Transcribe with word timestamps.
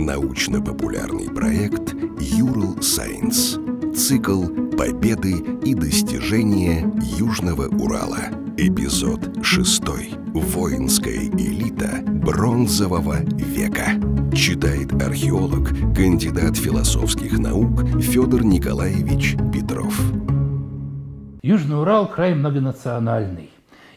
Научно-популярный 0.00 1.28
проект 1.28 1.94
«Юрл 2.18 2.80
Сайенс». 2.80 3.58
Цикл 3.94 4.46
«Победы 4.78 5.34
и 5.62 5.74
достижения 5.74 6.90
Южного 7.18 7.68
Урала». 7.68 8.30
Эпизод 8.56 9.44
6. 9.44 9.82
Воинская 10.32 11.28
элита 11.28 12.02
бронзового 12.06 13.18
века. 13.34 13.90
Читает 14.34 14.90
археолог, 15.02 15.68
кандидат 15.94 16.56
философских 16.56 17.38
наук 17.38 17.86
Федор 18.00 18.42
Николаевич 18.42 19.36
Петров. 19.52 20.00
Южный 21.42 21.78
Урал– 21.78 22.08
край 22.10 22.34
многонациональный 22.34 23.50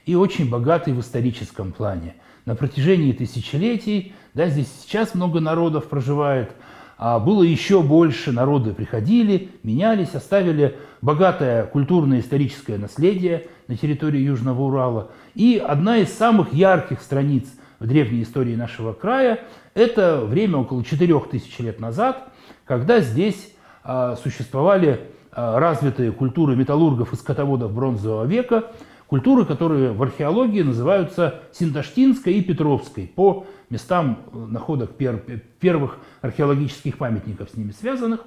и 0.05 0.15
очень 0.15 0.49
богатый 0.49 0.93
в 0.93 0.99
историческом 0.99 1.71
плане. 1.71 2.15
На 2.45 2.55
протяжении 2.55 3.13
тысячелетий, 3.13 4.13
да, 4.33 4.47
здесь 4.47 4.67
сейчас 4.81 5.13
много 5.13 5.39
народов 5.39 5.85
проживает, 5.85 6.51
а 6.97 7.19
было 7.19 7.43
еще 7.43 7.81
больше, 7.83 8.31
народы 8.31 8.73
приходили, 8.73 9.51
менялись, 9.61 10.15
оставили 10.15 10.75
богатое 11.01 11.65
культурное 11.65 12.19
историческое 12.19 12.77
наследие 12.77 13.47
на 13.67 13.77
территории 13.77 14.19
Южного 14.21 14.63
Урала. 14.63 15.11
И 15.35 15.57
одна 15.63 15.97
из 15.97 16.11
самых 16.13 16.53
ярких 16.53 17.01
страниц 17.01 17.45
в 17.79 17.87
древней 17.87 18.23
истории 18.23 18.55
нашего 18.55 18.93
края– 18.93 19.39
это 19.75 20.21
время 20.21 20.57
около 20.57 20.83
4000 20.83 21.61
лет 21.61 21.79
назад, 21.79 22.29
когда 22.65 23.01
здесь 23.01 23.53
а, 23.83 24.15
существовали 24.15 25.01
а, 25.31 25.59
развитые 25.59 26.11
культуры 26.11 26.55
металлургов 26.55 27.13
и 27.13 27.15
скотоводов 27.15 27.71
бронзового 27.71 28.25
века– 28.25 28.71
Культуры, 29.13 29.45
которые 29.45 29.91
в 29.91 30.01
археологии 30.01 30.63
называются 30.63 31.41
Синдаштинской 31.51 32.33
и 32.33 32.41
Петровской 32.41 33.05
по 33.05 33.45
местам 33.69 34.23
э, 34.25 34.37
находок 34.49 34.97
пер, 34.97 35.23
первых 35.59 35.99
археологических 36.21 36.97
памятников 36.97 37.51
с 37.51 37.55
ними 37.55 37.73
связанных. 37.79 38.21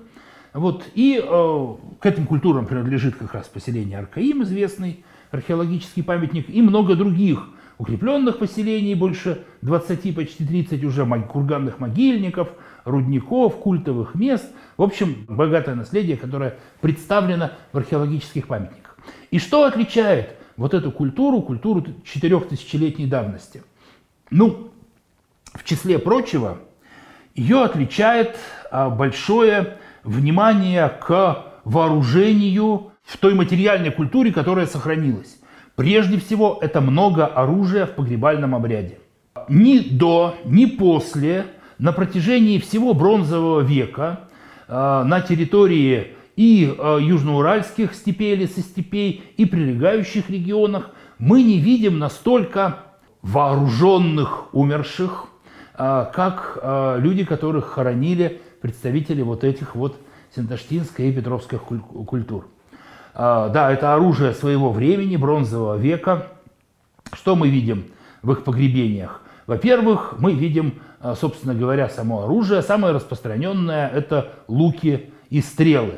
Вот. 0.55 0.85
И 0.95 1.21
э, 1.21 1.75
к 1.99 2.07
этим 2.07 2.25
культурам 2.25 2.66
принадлежит 2.66 3.16
как 3.16 3.35
раз 3.35 3.49
поселение 3.49 3.99
Аркаим, 3.99 4.45
известный 4.45 5.05
археологический 5.33 6.05
памятник, 6.05 6.49
и 6.49 6.63
много 6.63 6.95
других 6.95 7.49
укрепленных 7.79 8.38
поселений, 8.38 8.95
больше 8.95 9.45
20, 9.63 10.15
почти 10.15 10.47
30 10.47 10.85
уже 10.85 11.05
курганных 11.23 11.80
могильников, 11.80 12.51
рудников, 12.85 13.57
культовых 13.57 14.15
мест. 14.15 14.49
В 14.77 14.85
общем, 14.85 15.27
богатое 15.27 15.75
наследие, 15.75 16.16
которое 16.16 16.59
представлено 16.80 17.51
в 17.73 17.77
археологических 17.79 18.47
памятниках. 18.47 18.97
И 19.32 19.41
что 19.41 19.65
отличает 19.65 20.37
вот 20.57 20.74
эту 20.74 20.90
культуру, 20.90 21.43
культуру 21.43 21.85
четырехтысячелетней 22.04 23.07
давности. 23.07 23.62
Ну, 24.30 24.71
в 25.52 25.65
числе 25.65 25.98
прочего, 25.98 26.59
ее 27.35 27.63
отличает 27.63 28.37
а, 28.71 28.90
большое 28.90 29.79
внимание 30.02 30.88
к 30.88 31.45
вооружению 31.65 32.93
в 33.02 33.16
той 33.18 33.35
материальной 33.35 33.90
культуре, 33.90 34.32
которая 34.32 34.66
сохранилась. 34.66 35.38
Прежде 35.74 36.18
всего, 36.18 36.59
это 36.60 36.80
много 36.80 37.26
оружия 37.26 37.87
в 37.87 37.91
погребальном 37.91 38.54
обряде. 38.54 38.98
Ни 39.48 39.79
до, 39.79 40.35
ни 40.45 40.65
после, 40.65 41.46
на 41.79 41.93
протяжении 41.93 42.59
всего 42.59 42.95
бронзового 42.95 43.60
века 43.60 44.20
а, 44.68 45.04
на 45.04 45.20
территории 45.20 46.16
и 46.37 46.73
э, 46.76 46.98
южноуральских 47.01 47.95
степей 47.95 48.34
или 48.34 48.46
со 48.46 48.60
степей, 48.60 49.24
и 49.37 49.46
прилегающих 49.46 50.30
регионах, 50.30 50.90
мы 51.18 51.42
не 51.42 51.59
видим 51.59 51.98
настолько 51.98 52.80
вооруженных 53.23 54.54
умерших, 54.54 55.26
э, 55.79 56.07
как 56.14 56.59
э, 56.60 56.96
люди, 57.01 57.24
которых 57.24 57.66
хоронили 57.66 58.40
представители 58.60 59.23
вот 59.23 59.45
этих 59.45 59.74
вот 59.74 59.98
синташтинской 60.34 61.09
и 61.09 61.12
петровских 61.12 61.62
культур. 61.62 62.46
Э, 63.14 63.51
да, 63.52 63.73
это 63.73 63.95
оружие 63.95 64.32
своего 64.34 64.70
времени, 64.70 65.16
бронзового 65.16 65.76
века. 65.76 66.28
Что 67.12 67.34
мы 67.34 67.48
видим 67.48 67.86
в 68.22 68.32
их 68.32 68.44
погребениях? 68.44 69.22
Во-первых, 69.46 70.16
мы 70.19 70.34
видим, 70.34 70.80
э, 71.00 71.14
собственно 71.19 71.54
говоря, 71.54 71.88
само 71.88 72.25
оружие. 72.25 72.60
Самое 72.60 72.92
распространенное– 72.92 73.88
это 73.94 74.34
луки 74.48 75.10
и 75.30 75.41
стрелы. 75.41 75.94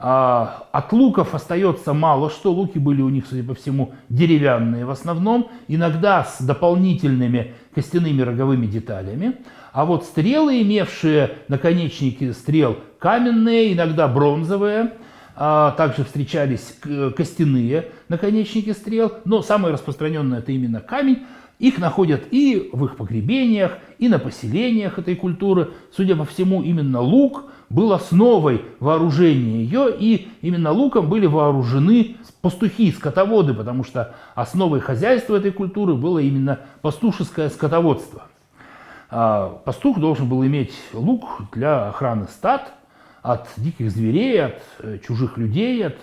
А, 0.00 0.68
от 0.70 0.92
луков 0.92 1.34
остается 1.34 1.92
мало 1.92 2.30
что. 2.30 2.52
Луки 2.52 2.78
были 2.78 3.02
у 3.02 3.08
них, 3.08 3.24
судя 3.28 3.42
по 3.42 3.54
всему, 3.54 3.94
деревянные 4.08 4.84
в 4.84 4.90
основном, 4.90 5.50
иногда 5.66 6.24
с 6.24 6.40
дополнительными 6.40 7.54
костяными 7.74 8.22
роговыми 8.22 8.66
деталями. 8.66 9.36
А 9.72 9.84
вот 9.84 10.04
стрелы, 10.04 10.62
имевшие 10.62 11.38
наконечники 11.48 12.32
стрел 12.32 12.76
каменные, 12.98 13.72
иногда 13.72 14.06
бронзовые, 14.06 14.92
а, 15.34 15.72
также 15.72 16.04
встречались 16.04 16.76
костяные 17.16 17.92
наконечники 18.08 18.72
стрел, 18.72 19.12
но 19.24 19.42
самое 19.42 19.74
распространенное 19.74 20.38
это 20.38 20.52
именно 20.52 20.80
камень. 20.80 21.26
Их 21.58 21.78
находят 21.78 22.24
и 22.30 22.70
в 22.72 22.84
их 22.84 22.96
погребениях, 22.96 23.78
и 23.98 24.08
на 24.08 24.18
поселениях 24.18 24.98
этой 24.98 25.16
культуры. 25.16 25.70
Судя 25.92 26.16
по 26.16 26.24
всему, 26.24 26.62
именно 26.62 27.00
лук– 27.00 27.44
был 27.70 27.92
основой 27.92 28.64
вооружения 28.80 29.62
ее, 29.62 29.94
и 29.96 30.28
именно 30.40 30.72
луком 30.72 31.08
были 31.08 31.26
вооружены 31.26 32.16
пастухи, 32.40 32.92
скотоводы, 32.92 33.54
потому 33.54 33.84
что 33.84 34.14
основой 34.34 34.80
хозяйства 34.80 35.36
этой 35.36 35.52
культуры 35.52 35.94
было 35.94 36.18
именно 36.18 36.60
пастушеское 36.80 37.50
скотоводство. 37.50 38.24
А 39.10 39.60
пастух 39.64 39.98
должен 39.98 40.28
был 40.28 40.44
иметь 40.44 40.74
лук 40.92 41.42
для 41.52 41.88
охраны 41.88 42.26
стад 42.26 42.72
от 43.22 43.48
диких 43.56 43.90
зверей, 43.90 44.44
от 44.44 44.62
э, 44.80 44.98
чужих 45.06 45.36
людей, 45.36 45.86
от, 45.86 45.96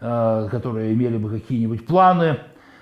э, 0.00 0.48
которые 0.50 0.94
имели 0.94 1.16
бы 1.16 1.30
какие-нибудь 1.30 1.86
планы 1.86 2.38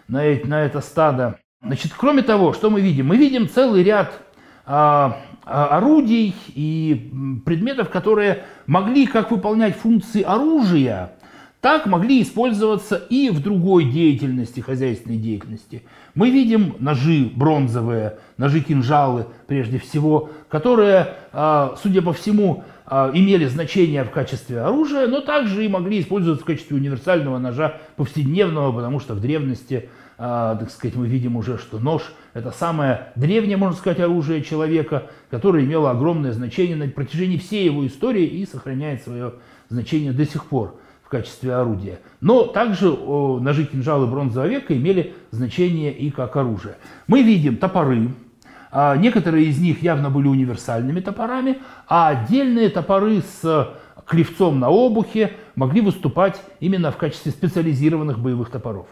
на, 0.06 0.22
на 0.44 0.62
это 0.62 0.80
стадо. 0.80 1.38
Значит, 1.62 1.92
кроме 1.94 2.22
того, 2.22 2.54
что 2.54 2.70
мы 2.70 2.80
видим? 2.80 3.08
Мы 3.08 3.18
видим 3.18 3.46
целый 3.46 3.82
ряд 3.82 4.22
а, 4.64 5.20
а, 5.44 5.76
орудий 5.76 6.34
и 6.54 7.12
предметов, 7.44 7.90
которые 7.90 8.44
могли 8.66 9.06
как 9.06 9.30
выполнять 9.30 9.76
функции 9.76 10.22
оружия, 10.22 11.12
так 11.60 11.84
могли 11.84 12.22
использоваться 12.22 12.96
и 12.96 13.28
в 13.28 13.42
другой 13.42 13.84
деятельности, 13.84 14.60
хозяйственной 14.60 15.18
деятельности. 15.18 15.82
Мы 16.14 16.30
видим 16.30 16.76
ножи 16.78 17.30
бронзовые, 17.36 18.16
ножи-кинжалы 18.38 19.26
прежде 19.46 19.78
всего, 19.78 20.30
которые, 20.48 21.16
а, 21.34 21.76
судя 21.82 22.00
по 22.00 22.14
всему, 22.14 22.64
имели 22.90 23.44
значение 23.44 24.02
в 24.02 24.10
качестве 24.10 24.62
оружия, 24.62 25.06
но 25.06 25.20
также 25.20 25.64
и 25.64 25.68
могли 25.68 26.00
использоваться 26.00 26.42
в 26.42 26.46
качестве 26.46 26.76
универсального 26.76 27.38
ножа 27.38 27.76
повседневного, 27.94 28.72
потому 28.72 28.98
что 28.98 29.14
в 29.14 29.20
древности 29.20 29.88
а, 30.22 30.54
так 30.56 30.70
сказать, 30.70 30.96
мы 30.96 31.08
видим 31.08 31.36
уже, 31.36 31.56
что 31.56 31.78
нож– 31.78 32.12
это 32.34 32.50
самое 32.50 33.08
древнее, 33.16 33.56
можно 33.56 33.74
сказать, 33.74 34.00
оружие 34.00 34.42
человека, 34.42 35.04
которое 35.30 35.64
имело 35.64 35.90
огромное 35.90 36.32
значение 36.32 36.76
на 36.76 36.86
протяжении 36.88 37.38
всей 37.38 37.64
его 37.64 37.86
истории 37.86 38.26
и 38.26 38.44
сохраняет 38.44 39.02
свое 39.02 39.36
значение 39.70 40.12
до 40.12 40.26
сих 40.26 40.44
пор 40.44 40.78
в 41.02 41.08
качестве 41.08 41.54
орудия. 41.54 42.00
Но 42.20 42.44
также 42.44 42.90
ножи, 42.90 43.64
кинжалы 43.64 44.06
бронзового 44.06 44.46
века 44.46 44.76
имели 44.76 45.14
значение 45.30 45.90
и 45.90 46.10
как 46.10 46.36
оружие. 46.36 46.74
Мы 47.06 47.22
видим 47.22 47.56
топоры, 47.56 48.10
а, 48.70 48.96
Некоторые 48.96 49.46
из 49.46 49.58
них 49.58 49.82
явно 49.82 50.10
были 50.10 50.28
универсальными 50.28 51.00
топорами, 51.00 51.60
а 51.88 52.08
отдельные 52.10 52.68
топоры 52.68 53.22
с 53.22 53.74
клевцом 54.06 54.60
на 54.60 54.68
обухе 54.68 55.32
могли 55.54 55.80
выступать 55.80 56.42
именно 56.60 56.92
в 56.92 56.98
качестве 56.98 57.32
специализированных 57.32 58.18
боевых 58.18 58.50
топоров. 58.50 58.86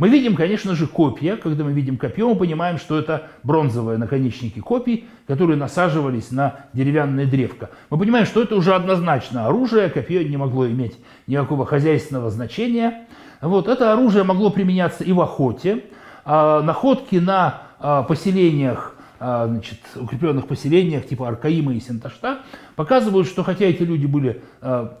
Мы 0.00 0.08
видим, 0.08 0.34
конечно 0.34 0.74
же, 0.74 0.86
копья. 0.86 1.36
Когда 1.36 1.62
мы 1.62 1.72
видим 1.72 1.98
копье, 1.98 2.26
мы 2.26 2.34
понимаем, 2.34 2.78
что 2.78 2.98
это 2.98 3.28
бронзовые 3.42 3.98
наконечники 3.98 4.58
копий, 4.58 5.04
которые 5.26 5.58
насаживались 5.58 6.30
на 6.30 6.60
деревянное 6.72 7.26
древко. 7.26 7.68
Мы 7.90 7.98
понимаем, 7.98 8.24
что 8.24 8.42
это 8.42 8.56
уже 8.56 8.74
однозначно 8.74 9.46
оружие. 9.46 9.90
Копье 9.90 10.26
не 10.26 10.38
могло 10.38 10.66
иметь 10.66 10.96
никакого 11.26 11.66
хозяйственного 11.66 12.30
значения. 12.30 13.08
Вот, 13.42 13.68
это 13.68 13.92
оружие 13.92 14.24
могло 14.24 14.48
применяться 14.48 15.04
и 15.04 15.12
в 15.12 15.20
охоте. 15.20 15.84
А, 16.24 16.62
находки 16.62 17.16
на 17.16 17.64
а, 17.78 18.02
поселениях 18.02 18.96
а, 19.18 19.48
значит, 19.48 19.80
укрепленных 19.96 20.46
поселениях 20.46 21.06
типа 21.06 21.28
Аркаима 21.28 21.74
и 21.74 21.80
Сенташта, 21.80 22.38
показывают, 22.74 23.28
что 23.28 23.44
хотя 23.44 23.66
эти 23.66 23.82
люди 23.82 24.06
были 24.06 24.40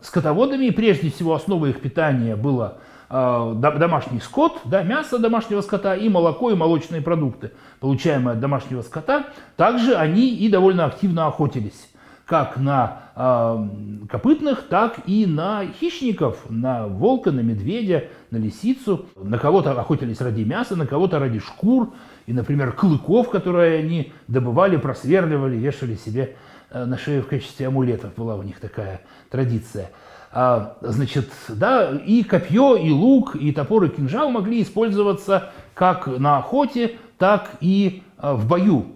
скотоводами, 0.02 0.66
и 0.66 0.70
прежде 0.70 1.10
всего 1.10 1.34
основой 1.34 1.70
их 1.70 1.80
питания 1.80 2.36
было 2.36 2.80
домашний 3.10 4.20
скот, 4.20 4.60
да, 4.64 4.82
мясо 4.82 5.18
домашнего 5.18 5.60
скота 5.62 5.96
и 5.96 6.08
молоко 6.08 6.50
и 6.50 6.54
молочные 6.54 7.02
продукты, 7.02 7.50
получаемые 7.80 8.34
от 8.34 8.40
домашнего 8.40 8.82
скота, 8.82 9.26
также 9.56 9.94
они 9.96 10.34
и 10.36 10.48
довольно 10.48 10.84
активно 10.84 11.26
охотились 11.26 11.88
как 12.24 12.58
на 12.58 13.10
э, 13.16 14.06
копытных, 14.08 14.68
так 14.68 15.00
и 15.04 15.26
на 15.26 15.66
хищников, 15.66 16.48
на 16.48 16.86
волка, 16.86 17.32
на 17.32 17.40
медведя, 17.40 18.04
на 18.30 18.36
лисицу. 18.36 19.06
На 19.16 19.36
кого-то 19.36 19.72
охотились 19.72 20.20
ради 20.20 20.42
мяса, 20.42 20.76
на 20.76 20.86
кого-то 20.86 21.18
ради 21.18 21.40
шкур 21.40 21.92
и, 22.26 22.32
например, 22.32 22.70
клыков, 22.70 23.30
которые 23.30 23.80
они 23.80 24.12
добывали, 24.28 24.76
просверливали, 24.76 25.56
вешали 25.56 25.96
себе 25.96 26.36
на 26.72 26.96
шее 26.96 27.20
в 27.20 27.26
качестве 27.26 27.66
амулетов 27.66 28.14
была 28.14 28.36
у 28.36 28.42
них 28.42 28.60
такая 28.60 29.00
традиция. 29.28 29.90
А, 30.32 30.76
значит, 30.80 31.28
да, 31.48 31.90
и 32.06 32.22
копье, 32.22 32.76
и 32.76 32.90
лук, 32.90 33.34
и 33.34 33.50
топор, 33.50 33.84
и 33.84 33.88
кинжал 33.88 34.30
могли 34.30 34.62
использоваться 34.62 35.50
как 35.74 36.06
на 36.06 36.38
охоте, 36.38 36.96
так 37.18 37.50
и 37.60 38.04
а, 38.16 38.34
в 38.34 38.46
бою. 38.46 38.86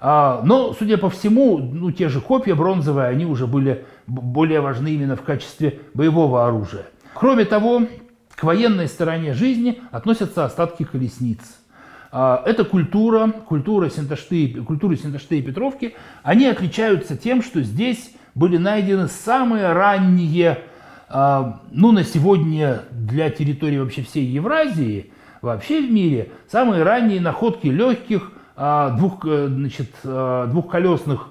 А, 0.00 0.40
но, 0.44 0.72
судя 0.72 0.98
по 0.98 1.08
всему, 1.08 1.58
ну, 1.58 1.92
те 1.92 2.08
же 2.08 2.20
копья 2.20 2.56
бронзовые, 2.56 3.06
они 3.06 3.24
уже 3.24 3.46
были 3.46 3.84
более 4.08 4.60
важны 4.60 4.88
именно 4.88 5.14
в 5.14 5.22
качестве 5.22 5.80
боевого 5.94 6.46
оружия. 6.46 6.86
Кроме 7.14 7.44
того, 7.44 7.82
к 8.34 8.42
военной 8.42 8.88
стороне 8.88 9.32
жизни 9.32 9.80
относятся 9.92 10.44
остатки 10.44 10.82
колесниц. 10.82 11.40
Это 12.10 12.64
культура, 12.64 13.28
культура 13.46 13.90
Синташты, 13.90 14.54
культуры 14.66 14.96
Синташты 14.96 15.38
и 15.38 15.42
Петровки. 15.42 15.94
Они 16.22 16.46
отличаются 16.46 17.16
тем, 17.16 17.42
что 17.42 17.62
здесь 17.62 18.12
были 18.34 18.56
найдены 18.56 19.06
самые 19.06 19.72
ранние 19.72 20.64
ну, 21.12 21.92
на 21.92 22.04
сегодня 22.04 22.82
для 22.92 23.30
территории 23.30 23.78
вообще 23.78 24.02
всей 24.02 24.24
Евразии, 24.26 25.10
вообще 25.42 25.80
в 25.80 25.90
мире, 25.90 26.30
самые 26.48 26.82
ранние 26.82 27.20
находки 27.20 27.66
легких 27.66 28.32
а, 28.62 28.90
двух, 28.90 29.24
э, 29.24 29.46
значит, 29.48 29.90
а, 30.04 30.46
двухколесных 30.46 31.28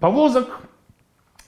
повозок, 0.00 0.60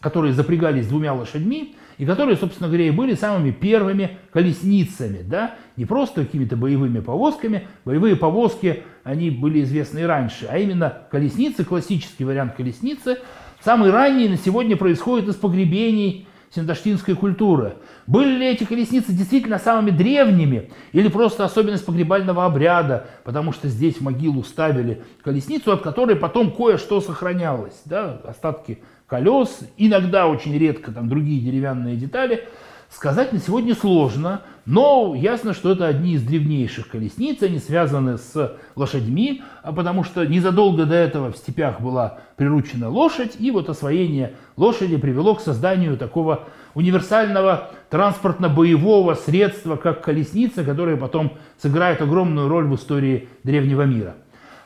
которые 0.01 0.35
запрягались 0.35 0.89
двумя 0.89 1.15
лошадьми, 1.15 1.75
и 1.97 2.05
которые, 2.05 2.37
собственно 2.37 2.69
говоря, 2.69 2.87
и 2.87 2.91
были 2.91 3.15
самыми 3.15 3.51
первыми 3.51 4.19
колесницами, 4.31 5.23
да, 5.23 5.55
не 5.77 5.87
просто 5.87 6.25
какими-то 6.25 6.57
боевыми 6.57 7.01
повозками, 7.01 7.67
боевые 7.85 8.15
повозки, 8.15 8.83
они 9.05 9.31
были 9.31 9.63
известны 9.63 10.01
и 10.01 10.03
раньше, 10.03 10.47
а 10.51 10.59
именно 10.59 10.93
колесницы, 11.11 11.65
классический 11.65 12.25
вариант 12.25 12.55
колесницы, 12.57 13.19
самый 13.65 13.91
ранний 13.91 14.29
на 14.29 14.37
сегодня 14.37 14.77
происходит 14.77 15.29
из 15.29 15.37
погребений 15.37 16.29
синдаштинской 16.55 17.15
культуры. 17.15 17.75
Были 18.07 18.37
ли 18.37 18.47
эти 18.47 18.65
колесницы 18.65 19.13
действительно 19.13 19.59
самыми 19.59 19.91
древними 19.91 20.71
или 20.93 21.09
просто 21.09 21.45
особенность 21.45 21.85
погребального 21.85 22.45
обряда, 22.45 23.07
потому 23.25 23.53
что 23.53 23.69
здесь 23.69 23.97
в 23.97 24.01
могилу 24.03 24.43
ставили 24.43 25.03
колесницу, 25.23 25.73
от 25.73 25.83
которой 25.83 26.17
потом 26.17 26.51
кое-что 26.51 27.01
сохранялось, 27.01 27.81
да, 27.85 28.21
остатки 28.25 28.79
колес, 29.07 29.61
иногда 29.77 30.27
очень 30.27 30.57
редко 30.57 30.93
там 30.93 31.09
другие 31.09 31.41
деревянные 31.41 31.97
детали– 31.97 32.45
Сказать 32.91 33.35
на 33.35 33.39
сегодня 33.39 33.75
сложно, 33.75 34.43
но 34.65 35.15
ясно, 35.15 35.53
что 35.53 35.73
это 35.73 35.87
одни 35.87 36.15
из 36.15 36.23
древнейших 36.23 36.89
колесниц, 36.89 37.43
они 37.43 37.59
связаны 37.59 38.17
с 38.17 38.57
лошадьми, 38.77 39.43
а 39.63 39.73
потому 39.73 40.05
что 40.05 40.25
незадолго 40.25 40.87
до 40.87 40.95
этого 40.95 41.31
в 41.31 41.37
степях 41.37 41.83
была 41.83 42.21
приручена 42.37 42.89
лошадь, 42.89 43.37
и 43.39 43.51
вот 43.51 43.69
освоение 43.69 44.35
лошади 44.57 44.97
привело 44.97 45.35
к 45.35 45.43
созданию 45.43 45.99
такого 45.99 46.47
универсального 46.75 47.71
транспортно-боевого 47.91 49.15
средства, 49.15 49.77
как 49.77 50.03
колесница, 50.03 50.65
которая 50.65 50.97
потом 50.97 51.35
сыграет 51.61 52.01
огромную 52.01 52.49
роль 52.49 52.67
в 52.67 52.75
истории 52.75 53.29
древнего 53.45 53.83
мира. 53.83 54.17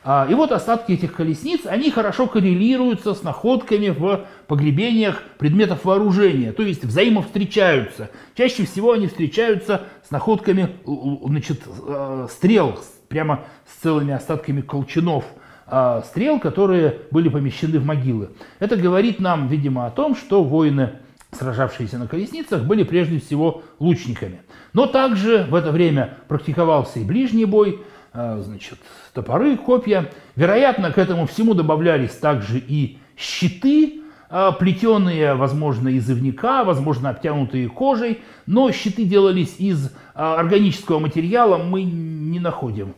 А, 0.05 0.27
и 0.29 0.33
вот 0.33 0.51
остатки 0.51 0.91
этих 0.91 1.13
колесниц, 1.13 1.61
они 1.65 1.89
хорошо 1.89 2.27
коррелируются 2.27 3.13
с 3.13 3.23
находками 3.23 3.89
в 3.89 4.25
погребениях 4.47 5.23
предметов 5.37 5.85
вооружения, 5.85 6.51
то 6.51 6.61
есть 6.61 6.83
взаимовстречаются. 6.83 8.09
Чаще 8.35 8.65
всего 8.65 8.91
они 8.91 9.07
встречаются 9.07 9.83
с 10.05 10.11
находками 10.11 10.75
значит, 10.85 11.61
э, 11.65 12.27
стрел, 12.29 12.79
прямо 13.07 13.45
с 13.65 13.81
целыми 13.81 14.13
остатками 14.13 14.61
колчанов 14.61 15.23
а, 15.67 16.01
стрел, 16.01 16.39
которые 16.39 17.01
были 17.11 17.29
помещены 17.29 17.79
в 17.79 17.85
могилы. 17.85 18.31
Это 18.59 18.75
говорит 18.75 19.19
нам, 19.19 19.47
видимо, 19.47 19.85
о 19.85 19.91
том, 19.91 20.15
что 20.15 20.43
воины 20.43 20.93
сражавшиеся 21.35 21.97
на 21.97 22.07
колесницах, 22.07 22.63
были 22.63 22.83
прежде 22.83 23.19
всего 23.19 23.63
лучниками. 23.79 24.41
Но 24.73 24.85
также 24.85 25.45
в 25.49 25.55
это 25.55 25.71
время 25.71 26.17
практиковался 26.27 26.99
и 26.99 27.03
ближний 27.03 27.45
бой, 27.45 27.81
значит, 28.13 28.79
топоры, 29.13 29.57
копья. 29.57 30.09
Вероятно, 30.35 30.91
к 30.91 30.97
этому 30.97 31.25
всему 31.25 31.53
добавлялись 31.53 32.11
также 32.11 32.59
и 32.59 32.99
щиты, 33.17 34.01
а, 34.29 34.51
плетеные, 34.51 35.35
возможно, 35.35 35.89
из 35.89 36.09
ивника, 36.09 36.63
возможно, 36.63 37.09
обтянутые 37.09 37.69
кожей, 37.69 38.21
но 38.45 38.71
щиты 38.71 39.05
делались 39.05 39.55
из 39.59 39.91
а, 40.15 40.39
органического 40.39 40.99
материала, 40.99 41.57
мы 41.57 41.83
не 41.83 42.39
находим 42.39 42.95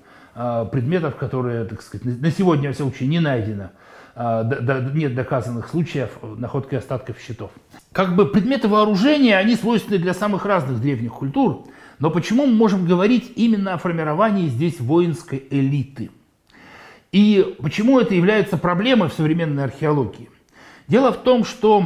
предметов, 0.71 1.15
которые, 1.15 1.63
так 1.63 1.81
сказать, 1.81 2.19
на 2.19 2.29
сегодня, 2.29 2.67
во 2.67 2.73
всяком 2.73 2.91
случае, 2.91 3.07
не 3.07 3.21
найдено. 3.21 3.69
Нет 4.15 5.13
доказанных 5.13 5.67
случаев 5.67 6.17
находки 6.21 6.75
остатков 6.75 7.17
щитов. 7.19 7.51
Как 7.91 8.15
бы 8.15 8.25
предметы 8.25 8.69
вооружения, 8.69 9.37
они 9.37 9.55
свойственны 9.55 9.97
для 9.97 10.13
самых 10.13 10.45
разных 10.45 10.79
древних 10.79 11.13
культур. 11.13 11.65
Но 11.99 12.09
почему 12.09 12.45
мы 12.45 12.53
можем 12.53 12.85
говорить 12.85 13.33
именно 13.35 13.73
о 13.73 13.77
формировании 13.77 14.47
здесь 14.47 14.79
воинской 14.79 15.45
элиты? 15.49 16.11
И 17.11 17.55
почему 17.61 17.99
это 17.99 18.13
является 18.13 18.57
проблемой 18.57 19.09
в 19.09 19.13
современной 19.13 19.63
археологии? 19.63 20.29
Дело 20.87 21.11
в 21.11 21.17
том, 21.17 21.45
что 21.45 21.85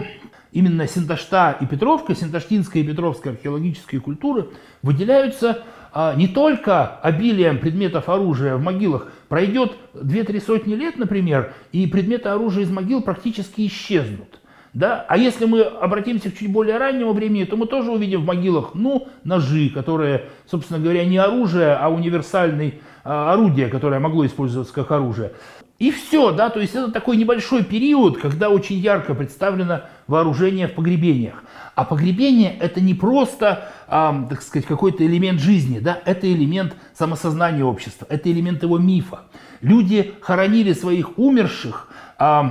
именно 0.52 0.88
Синташта 0.88 1.58
и 1.62 1.66
Петровка, 1.66 2.16
Синташтинская 2.16 2.84
и 2.84 2.86
Петровская 2.86 3.34
археологические 3.34 4.02
культуры 4.02 4.50
выделяются 4.82 5.64
а, 5.94 6.16
не 6.16 6.28
только 6.28 6.88
обилием 6.88 7.60
предметов 7.60 8.10
оружия 8.10 8.56
в 8.56 8.62
могилах. 8.62 9.12
Пройдет 9.30 9.78
2-3 9.94 10.42
сотни 10.42 10.74
лет, 10.74 10.98
например, 10.98 11.54
и 11.72 11.86
предметы 11.86 12.30
оружия 12.30 12.64
из 12.64 12.72
могил 12.72 13.02
практически 13.02 13.68
исчезнут. 13.68 14.40
Да? 14.74 15.06
А 15.08 15.18
если 15.18 15.46
мы 15.46 15.62
обратимся 15.62 16.30
к 16.30 16.38
чуть 16.38 16.52
более 16.52 16.78
раннему 16.78 17.14
времени, 17.14 17.44
то 17.46 17.58
мы 17.58 17.66
тоже 17.66 17.92
увидим 17.92 18.22
в 18.22 18.26
могилах, 18.26 18.72
ну, 18.76 19.08
ножи, 19.24 19.70
которые, 19.70 20.26
собственно 20.46 20.80
говоря, 20.80 21.06
не 21.06 21.18
оружие, 21.18 21.74
а 21.74 21.90
универсальное 21.90 22.74
а, 23.04 23.34
орудие, 23.34 23.68
которое 23.68 24.00
могло 24.00 24.26
использоваться 24.26 24.74
как 24.74 24.92
оружие. 24.92 25.32
И 25.80 25.92
все, 25.92 26.32
да, 26.32 26.50
то 26.50 26.60
есть 26.60 26.76
это 26.76 26.92
такой 26.92 27.16
небольшой 27.16 27.64
период, 27.64 28.20
когда 28.20 28.50
очень 28.50 28.76
ярко 28.76 29.16
представлено 29.16 29.84
вооружение 30.08 30.68
в 30.68 30.74
погребениях. 30.74 31.42
А 31.74 31.86
погребение 31.86 32.54
это 32.60 32.82
не 32.82 32.94
просто, 32.94 33.70
э, 33.88 34.12
так 34.30 34.42
сказать, 34.42 34.68
какой-то 34.68 35.06
элемент 35.06 35.40
жизни, 35.40 35.80
да, 35.80 35.98
это 36.04 36.30
элемент 36.32 36.76
самосознания 36.94 37.64
общества, 37.64 38.06
это 38.10 38.30
элемент 38.30 38.62
его 38.62 38.78
мифа. 38.78 39.22
Люди 39.62 40.14
хоронили 40.20 40.74
своих 40.74 41.18
умерших, 41.18 41.88
э, 42.20 42.42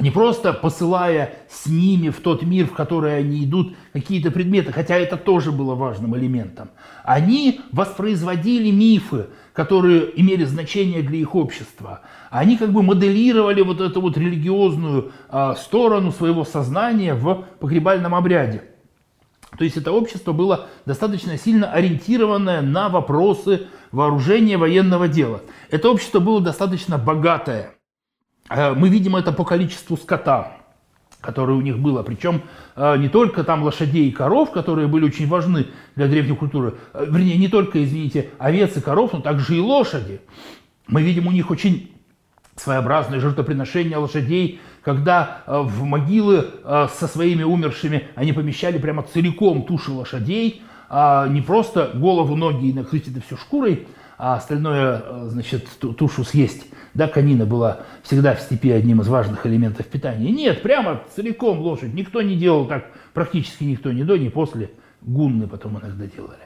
не 0.00 0.10
просто 0.10 0.52
посылая 0.52 1.34
с 1.48 1.66
ними 1.66 2.08
в 2.08 2.20
тот 2.20 2.42
мир, 2.42 2.66
в 2.66 2.72
который 2.72 3.18
они 3.18 3.44
идут, 3.44 3.74
какие-то 3.92 4.30
предметы, 4.30 4.72
хотя 4.72 4.96
это 4.96 5.16
тоже 5.16 5.52
было 5.52 5.74
важным 5.74 6.16
элементом. 6.16 6.70
Они 7.04 7.60
воспроизводили 7.72 8.70
мифы, 8.70 9.26
которые 9.52 10.18
имели 10.20 10.44
значение 10.44 11.02
для 11.02 11.18
их 11.18 11.34
общества. 11.34 12.00
Они 12.30 12.56
как 12.56 12.72
бы 12.72 12.82
моделировали 12.82 13.62
вот 13.62 13.80
эту 13.80 14.00
вот 14.00 14.16
религиозную 14.16 15.12
э, 15.28 15.54
сторону 15.58 16.12
своего 16.12 16.44
сознания 16.44 17.14
в 17.14 17.44
погребальном 17.58 18.14
обряде. 18.14 18.64
То 19.58 19.64
есть 19.64 19.76
это 19.76 19.92
общество 19.92 20.32
было 20.32 20.68
достаточно 20.86 21.36
сильно 21.36 21.72
ориентированное 21.72 22.62
на 22.62 22.88
вопросы 22.88 23.66
вооружения 23.90 24.56
военного 24.56 25.08
дела. 25.08 25.42
Это 25.70 25.90
общество 25.90 26.20
было 26.20 26.40
достаточно 26.40 26.98
богатое. 26.98 27.74
Э, 28.50 28.74
мы 28.74 28.88
видим 28.88 29.16
это 29.16 29.32
по 29.32 29.44
количеству 29.44 29.96
скота, 29.96 30.52
которое 31.20 31.54
у 31.54 31.60
них 31.60 31.78
было. 31.78 32.02
Причем 32.02 32.42
э, 32.76 32.96
не 32.98 33.08
только 33.08 33.44
там 33.44 33.62
лошадей 33.62 34.08
и 34.08 34.12
коров, 34.12 34.50
которые 34.50 34.88
были 34.88 35.04
очень 35.04 35.28
важны 35.28 35.68
для 35.94 36.08
древней 36.08 36.36
культуры, 36.36 36.74
э, 36.92 37.06
вернее, 37.08 37.38
не 37.38 37.48
только, 37.48 37.82
извините, 37.82 38.30
овец 38.38 38.76
и 38.76 38.80
коров, 38.80 39.12
но 39.12 39.20
также 39.20 39.56
и 39.56 39.60
лошади. 39.60 40.20
Мы 40.88 41.02
видим 41.02 41.28
у 41.28 41.30
них 41.30 41.50
очень 41.50 41.92
своеобразное 42.56 43.20
жертвоприношение 43.20 43.96
лошадей, 43.96 44.60
когда 44.82 45.44
в 45.46 45.84
могилы 45.84 46.46
со 46.64 47.06
своими 47.06 47.42
умершими 47.42 48.08
они 48.16 48.32
помещали 48.32 48.76
прямо 48.76 49.02
целиком 49.02 49.62
туши 49.62 49.92
лошадей, 49.92 50.62
а 50.90 51.26
не 51.28 51.40
просто 51.40 51.92
голову, 51.94 52.36
ноги 52.36 52.66
и 52.66 52.72
накрыть 52.74 53.08
это 53.08 53.22
все 53.24 53.36
шкурой, 53.36 53.86
а 54.22 54.34
остальное, 54.34 55.02
значит, 55.28 55.66
тушу 55.78 56.24
съесть 56.24 56.66
да, 56.92 57.08
конина 57.08 57.46
была 57.46 57.80
всегда 58.02 58.34
в 58.34 58.40
степи 58.40 58.70
одним 58.70 59.00
из 59.00 59.08
важных 59.08 59.46
элементов 59.46 59.86
питания. 59.86 60.30
Нет, 60.30 60.62
прямо 60.62 61.02
целиком 61.14 61.60
лошадь. 61.60 61.94
Никто 61.94 62.20
не 62.20 62.36
делал 62.36 62.66
так, 62.66 62.86
практически 63.14 63.64
никто, 63.64 63.92
ни 63.92 64.02
до, 64.02 64.18
ни 64.18 64.28
после. 64.28 64.72
Гунны 65.00 65.46
потом 65.46 65.78
иногда 65.80 66.04
делали. 66.04 66.36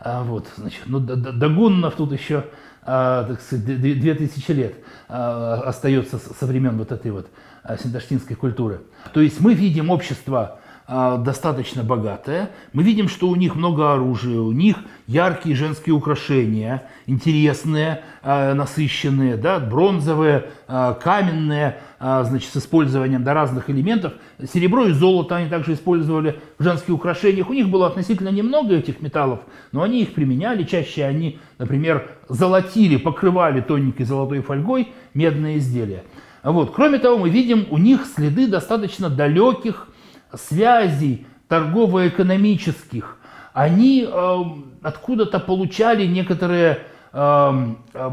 А 0.00 0.22
вот, 0.22 0.48
значит, 0.56 0.82
ну, 0.84 1.00
до, 1.00 1.16
до, 1.16 1.32
до 1.32 1.48
гуннов 1.48 1.94
тут 1.94 2.12
еще, 2.12 2.44
а, 2.82 3.24
так 3.24 3.40
сказать, 3.40 3.64
две 3.64 4.14
тысячи 4.14 4.50
лет 4.50 4.74
а, 5.08 5.62
остается 5.64 6.18
со 6.18 6.44
времен 6.44 6.76
вот 6.76 6.92
этой 6.92 7.10
вот 7.10 7.28
а, 7.62 7.78
синдаштинской 7.78 8.36
культуры. 8.36 8.82
То 9.14 9.22
есть 9.22 9.40
мы 9.40 9.54
видим 9.54 9.88
общество 9.88 10.60
достаточно 10.86 11.82
богатая. 11.82 12.50
Мы 12.74 12.82
видим, 12.82 13.08
что 13.08 13.28
у 13.28 13.36
них 13.36 13.54
много 13.54 13.94
оружия, 13.94 14.40
у 14.40 14.52
них 14.52 14.76
яркие 15.06 15.56
женские 15.56 15.94
украшения, 15.94 16.82
интересные, 17.06 18.02
а, 18.22 18.52
насыщенные, 18.54 19.36
да, 19.36 19.58
бронзовые, 19.58 20.46
а, 20.68 20.92
каменные, 20.94 21.78
значит, 21.98 22.50
с 22.52 22.56
использованием 22.58 23.24
да, 23.24 23.32
разных 23.32 23.70
элементов. 23.70 24.12
Серебро 24.52 24.84
и 24.86 24.92
золото 24.92 25.36
они 25.36 25.48
также 25.48 25.72
использовали 25.72 26.38
в 26.58 26.62
женских 26.62 26.90
украшениях. 26.90 27.48
У 27.48 27.54
них 27.54 27.70
было 27.70 27.86
относительно 27.86 28.28
немного 28.28 28.74
этих 28.74 29.00
металлов, 29.00 29.40
но 29.72 29.82
они 29.82 30.02
их 30.02 30.12
применяли. 30.12 30.64
Чаще 30.64 31.04
они, 31.04 31.38
например, 31.56 32.10
золотили, 32.28 32.96
покрывали 32.96 33.62
тоненькой 33.62 34.04
золотой 34.04 34.42
фольгой 34.42 34.88
медные 35.14 35.58
изделия. 35.58 36.04
Вот. 36.42 36.74
Кроме 36.74 36.98
того, 36.98 37.16
мы 37.16 37.30
видим 37.30 37.66
у 37.70 37.78
них 37.78 38.04
следы 38.04 38.48
достаточно 38.48 39.08
далеких 39.08 39.88
связей 40.36 41.26
торгово-экономических, 41.48 43.16
они 43.52 44.06
э, 44.06 44.42
откуда-то 44.82 45.38
получали 45.38 46.06
некоторые 46.06 46.80
э, 47.12 47.74
э, 47.94 48.10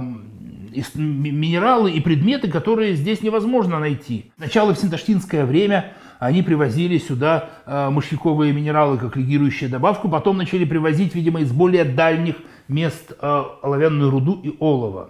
минералы 0.96 1.92
и 1.92 2.00
предметы, 2.00 2.50
которые 2.50 2.96
здесь 2.96 3.22
невозможно 3.22 3.80
найти. 3.80 4.32
Сначала 4.38 4.74
в 4.74 4.78
синташтинское 4.78 5.46
время 5.46 5.94
они 6.20 6.44
привозили 6.44 7.00
сюда 7.00 7.50
э, 7.66 7.90
мышьяковые 7.90 8.54
минералы 8.54 8.98
как 8.98 9.16
легирующую 9.16 9.72
добавку, 9.72 10.10
потом 10.10 10.38
начали 10.38 10.66
привозить, 10.66 11.16
видимо, 11.16 11.42
из 11.42 11.51
более 11.51 11.84
дальних 11.84 12.36
мест 12.68 13.12
э, 13.20 13.44
оловянную 13.63 14.12
руду 14.12 14.40
и 14.44 14.56
олово. 14.60 15.10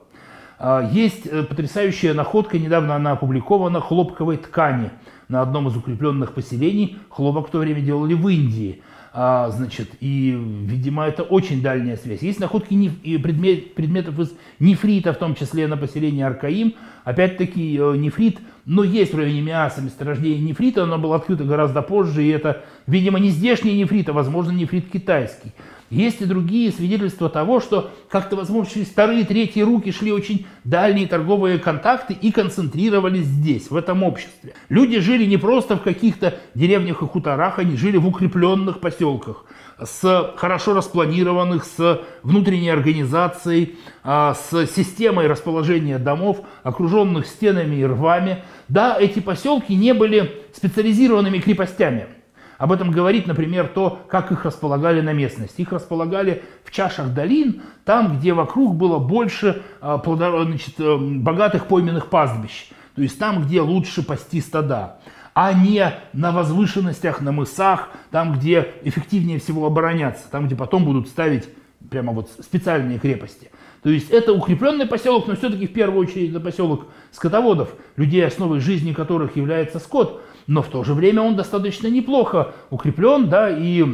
Э, 0.58 0.90
есть 0.94 1.26
э, 1.26 1.44
потрясающая 1.44 2.14
находка, 2.14 2.58
недавно 2.58 2.96
она 2.96 3.12
опубликована, 3.12 3.82
хлопковой 3.82 4.38
ткани– 4.38 4.92
на 5.32 5.42
одном 5.42 5.68
из 5.68 5.76
укрепленных 5.76 6.34
поселений. 6.34 6.98
Хлопок 7.10 7.48
в 7.48 7.52
то 7.52 7.60
время 7.60 7.82
делали 7.82 8.14
в 8.14 8.28
Индии. 8.28 8.82
А, 9.14 9.50
значит, 9.50 9.90
и, 10.00 10.32
видимо, 10.32 11.04
это 11.04 11.24
очень 11.24 11.62
дальняя 11.62 11.98
связь. 11.98 12.22
Есть 12.22 12.40
находки 12.40 12.74
неф- 12.74 13.22
предмет, 13.22 13.74
предметов 13.74 14.18
из 14.20 14.32
нефрита, 14.60 15.12
в 15.12 15.18
том 15.18 15.36
числе 15.36 15.68
на 15.68 15.76
поселении 15.76 16.22
Аркаим. 16.22 16.76
Опять-таки, 17.04 17.78
э, 17.78 17.96
нефрит, 17.98 18.40
но 18.66 18.84
есть 18.86 19.14
в 19.14 19.18
районе 19.18 19.42
Миаса 19.42 19.82
месторождение 19.82 20.40
нефрита, 20.40 20.84
оно 20.84 20.98
было 20.98 21.18
открыто 21.18 21.44
гораздо 21.44 21.82
позже, 21.82 22.24
и 22.24 22.30
это, 22.30 22.64
видимо, 22.88 23.20
не 23.20 23.32
здешний 23.32 23.78
нефрит, 23.78 24.08
а, 24.08 24.14
возможно, 24.14 24.52
нефрит 24.52 24.90
китайский. 24.90 25.52
Есть 25.92 26.22
и 26.22 26.26
другие 26.26 26.72
свидетельства 26.72 27.30
того, 27.30 27.60
что 27.60 27.92
как-то, 28.10 28.38
возможно, 28.38 28.74
через 28.74 28.88
вторые, 28.88 29.26
третьи 29.26 29.62
руки 29.62 29.92
шли 29.92 30.14
очень 30.14 30.46
дальние 30.64 31.06
торговые 31.06 31.60
контакты 31.60 32.14
и 32.14 32.32
концентрировались 32.32 33.26
здесь, 33.26 33.70
в 33.70 33.76
этом 33.76 34.02
обществе. 34.04 34.54
Люди 34.70 35.00
жили 35.02 35.26
не 35.26 35.36
просто 35.36 35.76
в 35.76 35.82
каких-то 35.82 36.40
деревнях 36.56 37.02
и 37.02 37.06
хуторах, 37.06 37.60
они 37.60 37.76
жили 37.76 37.98
в 37.98 38.08
укрепленных 38.08 38.80
поселках, 38.80 39.44
с 39.84 40.34
хорошо 40.38 40.74
распланированных, 40.74 41.66
с 41.66 42.02
внутренней 42.24 42.70
организацией, 42.70 43.76
а, 44.02 44.34
с 44.34 44.68
системой 44.68 45.28
расположения 45.28 46.00
домов, 46.00 46.40
окруженных 46.64 47.28
стенами 47.28 47.76
и 47.76 47.86
рвами. 47.86 48.46
Да, 48.70 48.98
эти 48.98 49.20
поселки 49.20 49.76
не 49.76 49.94
были 49.94 50.42
специализированными 50.54 51.40
крепостями– 51.40 52.08
об 52.62 52.72
этом 52.72 52.92
говорит, 52.92 53.26
например, 53.26 53.68
то, 53.74 54.04
как 54.08 54.32
их 54.32 54.46
располагали 54.46 55.02
на 55.02 55.14
местности. 55.14 55.62
Их 55.62 55.72
располагали 55.72 56.44
в 56.64 56.70
чашах 56.70 57.12
долин, 57.12 57.64
там, 57.86 58.20
где 58.20 58.34
вокруг 58.34 58.76
было 58.76 59.00
больше 59.00 59.64
а, 59.82 60.00
значит, 60.06 60.80
э, 60.80 60.96
богатых 60.96 61.66
пойменных 61.66 62.12
пастбищ. 62.12 62.70
То 62.94 63.02
есть 63.02 63.18
там, 63.18 63.42
где 63.42 63.62
лучше 63.62 64.04
пасти 64.04 64.40
стада 64.42 65.00
а 65.34 65.54
не 65.54 65.92
на 66.14 66.32
возвышенностях, 66.32 67.22
на 67.22 67.32
мысах, 67.32 67.90
там, 68.12 68.34
где 68.34 68.68
эффективнее 68.84 69.40
всего 69.40 69.66
обороняться, 69.66 70.30
там, 70.30 70.46
где 70.46 70.56
потом 70.56 70.86
будут 70.86 71.08
ставить 71.08 71.50
прямо 71.90 72.14
вот 72.14 72.30
специальные 72.42 73.00
крепости. 73.00 73.50
То 73.82 73.90
есть 73.90 74.12
это 74.12 74.34
укрепленный 74.34 74.86
поселок, 74.86 75.26
но 75.26 75.36
все-таки 75.36 75.66
в 75.66 75.74
первую 75.74 76.06
очередь 76.06 76.30
это 76.30 76.40
поселок 76.40 76.88
скотоводов, 77.12 77.74
людей, 77.96 78.24
основой 78.24 78.60
жизни 78.60 78.94
которых 78.94 79.36
является 79.36 79.80
скот 79.80 80.22
но 80.48 80.62
в 80.62 80.68
то 80.68 80.84
же 80.84 80.94
время 80.94 81.22
он 81.22 81.36
достаточно 81.36 81.88
неплохо 81.88 82.54
укреплен, 82.70 83.30
да, 83.30 83.50
и 83.50 83.86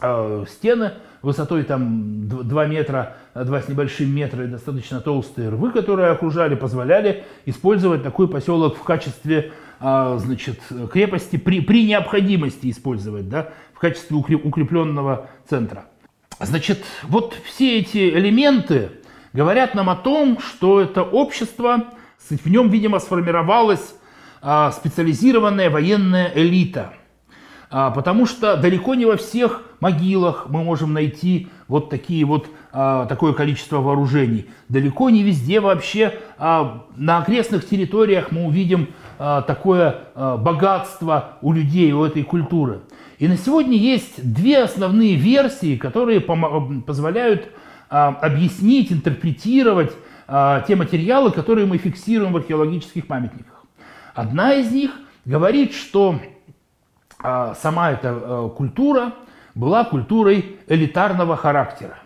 э, 0.00 0.44
стены 0.48 0.92
высотой 1.22 1.62
там 1.62 2.28
2 2.28 2.66
метра, 2.66 3.16
2 3.34 3.62
с 3.62 3.68
небольшим 3.68 4.14
метра 4.14 4.44
и 4.44 4.48
достаточно 4.48 5.00
толстые 5.00 5.48
рвы, 5.50 5.70
которые 5.70 6.10
окружали, 6.10 6.54
позволяли 6.54 7.24
использовать 7.46 8.02
такой 8.02 8.28
поселок 8.28 8.76
в 8.76 8.82
качестве 8.82 9.52
э, 9.80 10.18
значит, 10.20 10.60
крепости 10.92 11.36
при, 11.36 11.60
при 11.60 11.86
необходимости 11.86 12.70
использовать, 12.70 13.28
да, 13.28 13.50
в 13.72 13.78
качестве 13.78 14.16
укрепленного 14.16 15.28
центра. 15.48 15.86
Значит, 16.40 16.84
вот 17.04 17.36
все 17.44 17.78
эти 17.78 18.10
элементы 18.10 18.90
говорят 19.32 19.74
нам 19.74 19.88
о 19.88 19.96
том, 19.96 20.38
что 20.40 20.80
это 20.80 21.02
общество, 21.02 21.84
в 22.28 22.46
нем, 22.48 22.68
видимо, 22.68 22.98
сформировалось 22.98 23.94
специализированная 24.42 25.70
военная 25.70 26.32
элита. 26.34 26.92
А, 27.74 27.90
потому 27.90 28.26
что 28.26 28.58
далеко 28.58 28.94
не 28.94 29.06
во 29.06 29.16
всех 29.16 29.62
могилах 29.80 30.46
мы 30.50 30.62
можем 30.62 30.92
найти 30.92 31.48
вот 31.68 31.88
такие 31.88 32.26
вот 32.26 32.48
а, 32.70 33.06
такое 33.06 33.32
количество 33.32 33.78
вооружений. 33.78 34.46
Далеко 34.68 35.08
не 35.08 35.22
везде 35.22 35.60
вообще 35.60 36.18
на 36.38 37.18
окрестных 37.18 37.66
территориях 37.66 38.30
мы 38.30 38.46
увидим 38.46 38.88
такое 39.18 40.08
богатство 40.14 41.38
у 41.40 41.52
людей, 41.52 41.92
у 41.92 42.02
этой 42.02 42.24
культуры. 42.24 42.80
И 43.18 43.28
на 43.28 43.36
сегодня 43.36 43.76
есть 43.76 44.32
две 44.34 44.62
основные 44.64 45.14
версии, 45.14 45.76
которые 45.76 46.20
позволяют 46.20 47.48
объяснить, 47.88 48.90
интерпретировать 48.90 49.92
те 50.26 50.76
материалы, 50.76 51.30
которые 51.30 51.66
мы 51.66 51.78
фиксируем 51.78 52.32
в 52.32 52.38
археологических 52.38 53.06
памятниках. 53.06 53.61
Одна 54.14 54.54
из 54.54 54.70
них 54.70 54.90
говорит, 55.24 55.72
что 55.72 56.20
э, 57.22 57.54
сама 57.60 57.92
эта 57.92 58.08
э, 58.08 58.50
культура 58.56 59.14
была 59.54 59.84
культурой 59.84 60.56
элитарного 60.68 61.36
характера. 61.36 61.98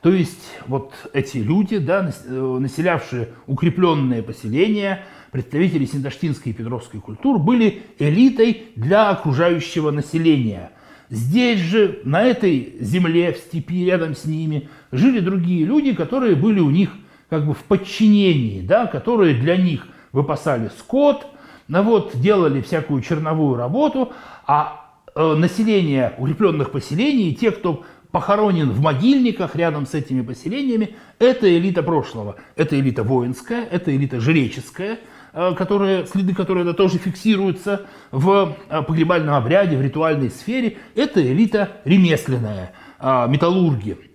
То 0.00 0.10
есть 0.10 0.58
вот 0.66 0.94
эти 1.12 1.38
люди, 1.38 1.78
да, 1.78 2.10
э, 2.24 2.58
населявшие 2.60 3.28
укрепленные 3.46 4.22
поселения, 4.22 5.04
представители 5.30 5.84
синдаштинской 5.84 6.52
и 6.52 6.54
петровской 6.54 7.00
культуры, 7.00 7.38
были 7.38 7.82
элитой 7.98 8.68
для 8.76 9.10
окружающего 9.10 9.90
населения. 9.90 10.72
Здесь 11.10 11.60
же, 11.60 12.00
на 12.04 12.22
этой 12.22 12.76
земле, 12.80 13.32
в 13.32 13.36
степи, 13.36 13.84
рядом 13.84 14.14
с 14.14 14.24
ними, 14.24 14.70
жили 14.90 15.20
другие 15.20 15.66
люди, 15.66 15.94
которые 15.94 16.34
были 16.34 16.60
у 16.60 16.70
них 16.70 16.90
как 17.28 17.46
бы 17.46 17.52
в 17.52 17.62
подчинении, 17.64 18.62
да, 18.62 18.86
которые 18.86 19.34
для 19.34 19.56
них 19.56 19.86
выпасали 20.12 20.70
скот, 20.78 21.26
ну 21.68 21.82
вот, 21.82 22.12
делали 22.14 22.60
всякую 22.60 23.02
черновую 23.02 23.56
работу, 23.56 24.12
а 24.46 24.90
э, 25.14 25.34
население 25.34 26.14
укрепленных 26.18 26.70
поселений, 26.70 27.34
те, 27.34 27.50
кто 27.50 27.84
похоронен 28.10 28.70
в 28.70 28.80
могильниках 28.80 29.56
рядом 29.56 29.86
с 29.86 29.94
этими 29.94 30.22
поселениями, 30.22 30.96
это 31.18 31.48
элита 31.48 31.82
прошлого. 31.82 32.36
Это 32.56 32.78
элита 32.78 33.02
воинская, 33.02 33.64
это 33.64 33.94
элита 33.94 34.20
жреческая, 34.20 34.98
э, 35.32 35.54
которые, 35.56 36.06
следы 36.06 36.34
которой 36.34 36.62
это 36.62 36.74
тоже 36.74 36.98
фиксируются 36.98 37.82
в 38.10 38.56
э, 38.68 38.82
погребальном 38.82 39.34
обряде, 39.34 39.76
в 39.76 39.82
ритуальной 39.82 40.30
сфере. 40.30 40.78
Это 40.94 41.22
элита 41.22 41.80
ремесленная, 41.84 42.72
металлурги 43.00 44.11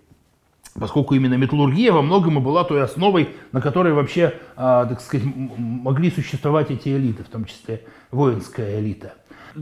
поскольку 0.79 1.15
именно 1.15 1.35
металлургия 1.35 1.91
во 1.91 2.01
многом 2.01 2.37
и 2.37 2.41
была 2.41 2.63
той 2.63 2.83
основой, 2.83 3.29
на 3.51 3.61
которой 3.61 3.93
вообще, 3.93 4.33
а, 4.55 4.85
так 4.85 5.01
сказать, 5.01 5.25
могли 5.57 6.11
существовать 6.11 6.71
эти 6.71 6.89
элиты, 6.89 7.23
в 7.23 7.29
том 7.29 7.45
числе 7.45 7.83
воинская 8.11 8.79
элита. 8.79 9.15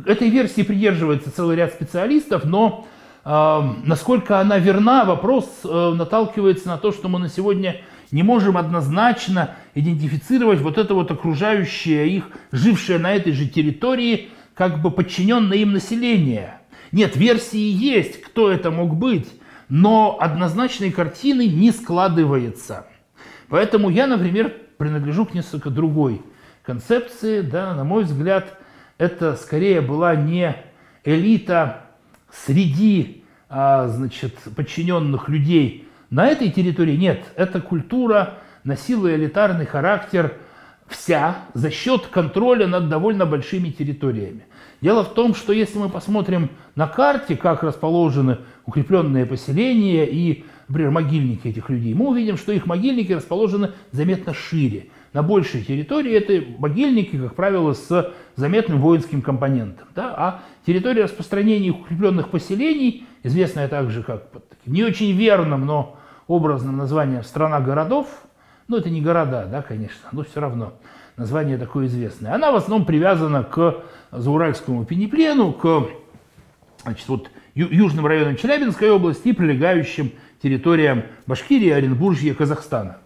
Этой 0.06 0.30
версии 0.30 0.62
придерживается 0.62 1.32
целый 1.34 1.56
ряд 1.56 1.72
специалистов, 1.72 2.44
но 2.44 2.86
э, 3.24 3.62
насколько 3.86 4.42
она 4.42 4.58
верна, 4.58 5.06
вопрос 5.06 5.50
э, 5.64 5.94
наталкивается 5.96 6.68
на 6.68 6.78
то, 6.78 6.92
что 6.92 7.08
мы 7.08 7.20
на 7.20 7.30
сегодня 7.30 7.78
не 8.12 8.22
можем 8.22 8.58
однозначно 8.58 9.56
идентифицировать 9.74 10.60
вот 10.60 10.78
это 10.78 10.94
вот 10.94 11.12
окружающее 11.12 12.10
их, 12.10 12.26
жившее 12.52 13.00
на 13.00 13.14
этой 13.14 13.32
же 13.32 13.48
территории, 13.48 14.30
как 14.54 14.82
бы 14.82 14.92
подчиненное 14.92 15.58
им 15.60 15.72
население. 15.72 16.60
Нет, 16.92 17.16
версии 17.16 17.58
есть, 17.58 18.22
кто 18.22 18.52
это 18.52 18.72
мог 18.72 18.96
быть, 18.96 19.28
но 19.70 20.18
однозначной 20.20 20.92
картины 20.92 21.48
не 21.48 21.72
складывается. 21.72 22.86
Поэтому 23.48 23.90
я, 23.90 24.08
например, 24.08 24.54
принадлежу 24.78 25.26
к 25.26 25.34
несколько 25.34 25.70
другой 25.70 26.22
концепции. 26.64 27.42
Да, 27.42 27.74
на 27.74 27.84
мой 27.84 28.04
взгляд, 28.04 28.58
это 28.98 29.36
скорее 29.36 29.82
была 29.82 30.16
не 30.16 30.56
элита 31.04 31.82
среди 32.32 33.24
а, 33.50 33.88
значит, 33.88 34.36
подчиненных 34.56 35.30
людей 35.30 35.88
на 36.10 36.28
этой 36.28 36.50
территории. 36.50 36.96
Нет, 36.96 37.24
эта 37.36 37.62
культура 37.62 38.36
носила 38.64 39.14
элитарный 39.14 39.66
характер 39.66 40.38
вся 40.88 41.38
за 41.54 41.72
счет 41.72 42.08
контроля 42.08 42.68
над 42.68 42.90
довольно 42.90 43.26
большими 43.26 43.70
территориями. 43.70 44.46
Дело 44.82 45.04
в 45.04 45.14
том, 45.14 45.34
что 45.34 45.54
если 45.54 45.80
мы 45.80 45.90
посмотрим 45.90 46.50
на 46.76 46.88
карте, 46.88 47.36
как 47.36 47.64
расположены 47.64 48.40
укрепленные 48.66 49.26
поселения 49.26 50.06
и, 50.06 50.46
например, 50.68 50.92
могильники 50.92 51.48
этих 51.48 51.70
людей, 51.70 51.94
мы 51.94 52.10
увидим, 52.10 52.38
что 52.38 52.52
их 52.52 52.66
могильники 52.66 53.12
расположены 53.12 53.72
заметно 53.92 54.34
шире. 54.34 54.88
На 55.14 55.24
большей 55.24 55.64
территории 55.64 56.12
это 56.12 56.44
могильники, 56.60 57.18
как 57.18 57.36
правило, 57.36 57.74
с 57.74 58.14
заметным 58.36 58.82
воинским 58.82 59.22
компонентом. 59.22 59.88
Да? 59.96 60.14
А 60.18 60.44
территория 60.66 61.04
распространения 61.04 61.72
укрепленных 61.72 62.30
поселений, 62.30 63.06
известная 63.24 63.68
также 63.68 64.04
как 64.04 64.30
под 64.32 64.44
не 64.66 64.84
очень 64.84 65.12
верным, 65.12 65.66
но 65.66 65.98
образным 66.28 66.78
названием 66.78 67.24
«страна 67.24 67.60
городов», 67.62 68.08
ну 68.68 68.78
это 68.78 68.90
не 68.90 69.00
города, 69.00 69.46
да, 69.46 69.62
конечно, 69.62 70.10
но 70.12 70.24
все 70.24 70.40
равно 70.42 70.74
название 71.18 71.58
такое 71.58 71.86
известное. 71.86 72.34
Она 72.34 72.52
в 72.52 72.56
основном 72.56 72.86
привязана 72.86 73.44
к 73.44 73.84
Зауральскому 74.12 74.86
пенеплену, 74.86 75.54
к 75.54 75.84
значит, 76.86 77.08
вот, 77.08 77.30
ю- 77.56 77.68
южным 77.70 78.06
районам 78.06 78.38
Челябинской 78.38 78.90
области 78.90 79.30
и 79.30 79.34
прилегающим 79.34 80.12
территориям 80.42 81.04
Башкирии, 81.26 81.70
Оренбуржья, 81.70 82.34
Казахстана. 82.34 82.98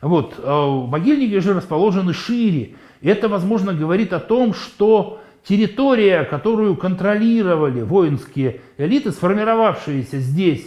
Вот, 0.00 0.34
э, 0.38 0.86
могильники 0.88 1.38
же 1.38 1.54
расположены 1.54 2.12
шире. 2.12 2.74
Это, 3.00 3.28
возможно, 3.28 3.72
говорит 3.72 4.12
о 4.12 4.20
том, 4.20 4.54
что 4.54 5.20
территория, 5.44 6.24
которую 6.24 6.76
контролировали 6.76 7.82
воинские 7.82 8.60
элиты, 8.76 9.12
сформировавшиеся 9.12 10.18
здесь 10.18 10.66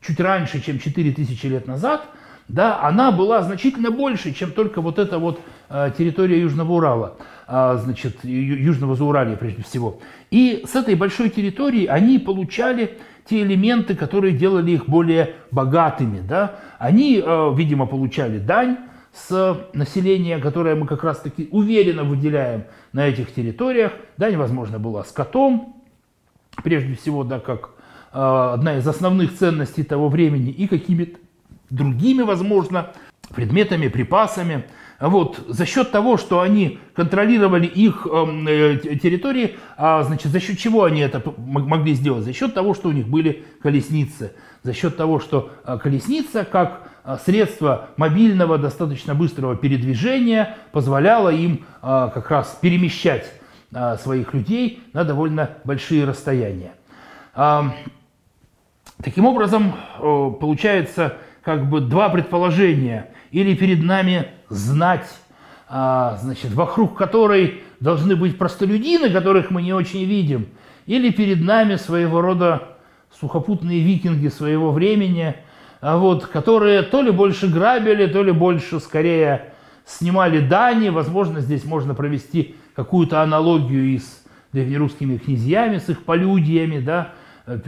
чуть 0.00 0.20
раньше, 0.20 0.62
чем 0.64 0.78
4000 0.78 1.46
лет 1.46 1.66
назад– 1.66 2.08
да, 2.52 2.82
она 2.82 3.10
была 3.12 3.40
значительно 3.40 3.90
больше, 3.90 4.34
чем 4.34 4.52
только 4.52 4.82
вот 4.82 4.98
эта 4.98 5.18
вот 5.18 5.40
э, 5.70 5.90
территория 5.96 6.38
Южного 6.38 6.74
Урала, 6.74 7.16
э, 7.48 7.78
значит, 7.82 8.22
Южного 8.24 8.94
Зауралья 8.94 9.36
прежде 9.36 9.62
всего. 9.62 10.00
И 10.30 10.62
с 10.66 10.76
этой 10.76 10.94
большой 10.94 11.30
территории 11.30 11.86
они 11.86 12.18
получали 12.18 12.98
те 13.24 13.40
элементы, 13.40 13.94
которые 13.94 14.36
делали 14.36 14.72
их 14.72 14.86
более 14.86 15.34
богатыми. 15.50 16.20
Да? 16.20 16.56
Они, 16.78 17.22
э, 17.24 17.52
видимо, 17.54 17.86
получали 17.86 18.38
дань 18.38 18.76
с 19.14 19.58
населения, 19.72 20.38
которое 20.38 20.74
мы 20.74 20.86
как 20.86 21.04
раз-таки 21.04 21.48
уверенно 21.52 22.04
выделяем 22.04 22.64
на 22.92 23.08
этих 23.08 23.32
территориях. 23.32 23.92
Дань, 24.18 24.36
возможно, 24.36 24.78
была 24.78 25.04
скотом, 25.04 25.82
прежде 26.62 26.96
всего, 26.96 27.24
да, 27.24 27.40
как 27.40 27.70
э, 28.12 28.18
одна 28.18 28.76
из 28.76 28.86
основных 28.86 29.38
ценностей 29.38 29.84
того 29.84 30.10
времени, 30.10 30.50
и 30.50 30.66
какими-то 30.66 31.21
другими, 31.72 32.22
возможно, 32.22 32.90
предметами, 33.34 33.88
припасами. 33.88 34.64
Вот, 35.00 35.44
за 35.48 35.66
счет 35.66 35.90
того, 35.90 36.16
что 36.16 36.40
они 36.40 36.78
контролировали 36.94 37.66
их 37.66 38.06
эм, 38.06 38.46
э, 38.46 38.76
территории, 39.02 39.56
а, 39.76 40.04
значит, 40.04 40.30
за 40.30 40.38
счет 40.38 40.58
чего 40.58 40.84
они 40.84 41.00
это 41.00 41.20
могли 41.38 41.94
сделать? 41.94 42.24
За 42.24 42.32
счет 42.32 42.54
того, 42.54 42.72
что 42.74 42.88
у 42.88 42.92
них 42.92 43.08
были 43.08 43.44
колесницы. 43.60 44.32
За 44.62 44.72
счет 44.72 44.96
того, 44.96 45.18
что 45.18 45.50
э, 45.64 45.76
колесница, 45.82 46.44
как 46.44 46.88
э, 47.04 47.16
средство 47.24 47.88
мобильного, 47.96 48.58
достаточно 48.58 49.16
быстрого 49.16 49.56
передвижения, 49.56 50.56
позволяла 50.70 51.30
им 51.30 51.64
э, 51.82 52.10
как 52.14 52.30
раз 52.30 52.56
перемещать 52.60 53.28
э, 53.72 53.96
своих 53.96 54.32
людей 54.34 54.84
на 54.92 55.02
довольно 55.02 55.50
большие 55.64 56.04
расстояния. 56.04 56.74
Таким 59.02 59.24
образом, 59.24 59.72
получается, 59.98 61.16
как 61.42 61.68
бы 61.68 61.80
два 61.80 62.08
предположения. 62.08 63.10
Или 63.30 63.54
перед 63.54 63.82
нами 63.82 64.28
знать, 64.48 65.06
а, 65.68 66.18
значит, 66.20 66.52
вокруг 66.52 66.96
которой 66.96 67.62
должны 67.80 68.16
быть 68.16 68.38
простолюдины, 68.38 69.10
которых 69.10 69.50
мы 69.50 69.62
не 69.62 69.72
очень 69.72 70.04
видим, 70.04 70.46
или 70.86 71.10
перед 71.10 71.40
нами 71.40 71.76
своего 71.76 72.20
рода 72.20 72.76
сухопутные 73.18 73.80
викинги 73.80 74.28
своего 74.28 74.72
времени, 74.72 75.36
а 75.80 75.96
вот, 75.96 76.26
которые 76.26 76.82
то 76.82 77.02
ли 77.02 77.10
больше 77.10 77.48
грабили, 77.48 78.06
то 78.06 78.22
ли 78.22 78.32
больше 78.32 78.80
скорее 78.80 79.52
снимали 79.84 80.40
дани. 80.40 80.90
Возможно, 80.90 81.40
здесь 81.40 81.64
можно 81.64 81.94
провести 81.94 82.54
какую-то 82.74 83.20
аналогию 83.20 83.94
и 83.94 83.98
с 83.98 84.24
древнерусскими 84.52 85.16
князьями, 85.16 85.78
с 85.78 85.88
их 85.88 86.04
полюдиями, 86.04 86.78
да, 86.78 87.12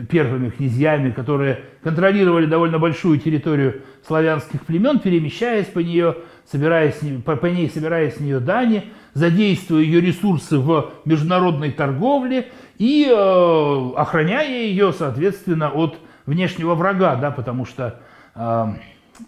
первыми 0.08 0.50
князьями, 0.50 1.10
которые 1.10 1.64
контролировали 1.82 2.46
довольно 2.46 2.78
большую 2.78 3.18
территорию 3.18 3.82
славянских 4.06 4.64
племен, 4.64 5.00
перемещаясь 5.00 5.66
по, 5.66 5.80
нее, 5.80 6.16
собираясь, 6.50 7.00
по, 7.24 7.36
по 7.36 7.46
ней, 7.46 7.68
собирая 7.68 8.10
с 8.10 8.20
нее 8.20 8.38
дани, 8.38 8.92
задействуя 9.14 9.82
ее 9.82 10.00
ресурсы 10.00 10.58
в 10.58 10.92
международной 11.04 11.72
торговле 11.72 12.50
и 12.78 13.08
э, 13.08 13.90
охраняя 13.96 14.64
ее, 14.64 14.92
соответственно, 14.92 15.70
от 15.70 15.98
внешнего 16.26 16.74
врага, 16.74 17.16
да, 17.16 17.30
потому 17.30 17.66
что 17.66 18.00
э, 18.34 18.66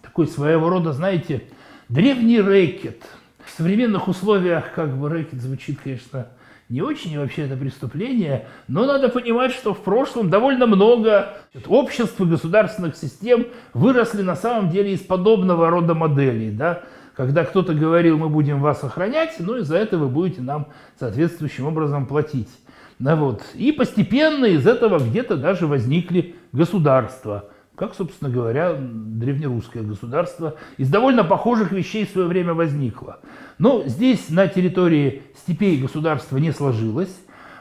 такой 0.01 0.27
своего 0.27 0.69
рода, 0.69 0.93
знаете, 0.93 1.43
древний 1.89 2.39
рэкет. 2.39 3.03
В 3.43 3.49
современных 3.57 4.07
условиях 4.07 4.73
как 4.73 4.97
бы 4.97 5.09
рэкет 5.09 5.41
звучит, 5.41 5.79
конечно, 5.81 6.27
не 6.69 6.81
очень 6.81 7.17
вообще 7.17 7.43
это 7.43 7.55
преступление, 7.55 8.47
но 8.67 8.85
надо 8.85 9.09
понимать, 9.09 9.51
что 9.51 9.73
в 9.73 9.79
прошлом 9.79 10.29
довольно 10.29 10.67
много 10.67 11.37
обществ 11.67 12.19
и 12.19 12.25
государственных 12.25 12.97
систем 12.97 13.47
выросли 13.73 14.21
на 14.21 14.35
самом 14.35 14.69
деле 14.69 14.93
из 14.93 14.99
подобного 14.99 15.69
рода 15.69 15.93
моделей, 15.93 16.51
да, 16.51 16.83
когда 17.15 17.45
кто-то 17.45 17.73
говорил, 17.73 18.17
мы 18.17 18.29
будем 18.29 18.61
вас 18.61 18.83
охранять, 18.83 19.35
ну 19.39 19.57
и 19.57 19.61
за 19.61 19.77
это 19.77 19.97
вы 19.97 20.07
будете 20.07 20.41
нам 20.41 20.67
соответствующим 20.99 21.65
образом 21.67 22.05
платить. 22.05 22.49
Да, 22.99 23.15
вот. 23.15 23.43
И 23.53 23.71
постепенно 23.71 24.45
из 24.45 24.67
этого 24.67 24.99
где-то 24.99 25.37
даже 25.37 25.67
возникли 25.67 26.35
государства– 26.51 27.49
как, 27.77 27.93
собственно 27.93 28.31
говоря, 28.31 28.75
древнерусское 28.75 29.83
государство 29.83 30.55
из 30.77 30.89
довольно 30.89 31.23
похожих 31.23 31.71
вещей 31.71 32.07
в 32.07 32.09
свое 32.09 32.27
время 32.27 32.55
возникло. 32.55 33.19
Но 33.59 33.83
здесь 33.85 34.29
на 34.29 34.47
территории 34.47 35.21
степей 35.35 35.79
государство 35.79 36.37
не 36.37 36.51
сложилось. 36.51 37.15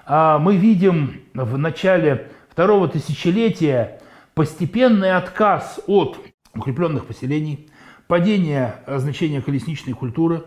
А 0.06 0.38
мы 0.38 0.56
видим 0.56 1.20
в 1.34 1.58
начале 1.58 2.30
второго 2.48 2.88
тысячелетия 2.88 4.00
постепенный 4.32 5.12
отказ 5.12 5.80
от 5.86 6.18
укрепленных 6.54 7.04
поселений, 7.04 7.68
падение 8.06 8.76
значения 8.86 9.42
колесничной 9.42 9.92
культуры, 9.92 10.44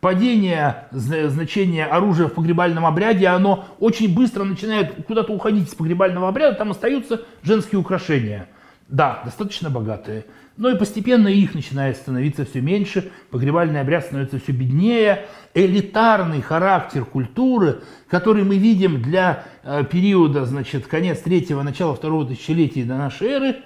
падение 0.00 0.88
значения 0.92 1.84
оружия 1.84 2.28
в 2.28 2.32
погребальном 2.32 2.86
обряде, 2.86 3.26
оно 3.26 3.66
очень 3.80 4.14
быстро 4.14 4.44
начинает 4.44 5.04
куда-то 5.06 5.34
уходить 5.34 5.68
с 5.68 5.74
погребального 5.74 6.28
обряда, 6.28 6.56
там 6.56 6.70
остаются 6.70 7.20
женские 7.42 7.80
украшения– 7.80 8.48
да, 8.90 9.22
достаточно 9.24 9.70
богатые. 9.70 10.26
Но 10.56 10.68
и 10.68 10.76
постепенно 10.76 11.28
их 11.28 11.54
начинает 11.54 11.96
становиться 11.96 12.44
все 12.44 12.60
меньше, 12.60 13.10
погребальный 13.30 13.80
обряд 13.80 14.04
становится 14.04 14.38
все 14.38 14.52
беднее. 14.52 15.26
Элитарный 15.54 16.42
характер 16.42 17.04
культуры, 17.04 17.82
который 18.08 18.44
мы 18.44 18.58
видим 18.58 19.00
для 19.00 19.44
э, 19.62 19.84
периода, 19.84 20.44
значит, 20.44 20.86
конец 20.86 21.20
третьего, 21.20 21.62
начала 21.62 21.94
второго 21.94 22.26
тысячелетия 22.26 22.84
до 22.84 22.96
нашей 22.96 23.28
эры, 23.28 23.56